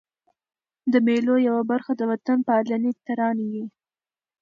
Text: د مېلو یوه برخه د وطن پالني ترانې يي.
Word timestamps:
د 0.91 0.93
مېلو 1.07 1.35
یوه 1.47 1.63
برخه 1.71 1.91
د 1.97 2.01
وطن 2.11 2.37
پالني 2.47 2.91
ترانې 3.05 3.47
يي. 3.55 3.65